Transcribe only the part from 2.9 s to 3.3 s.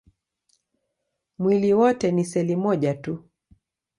tu.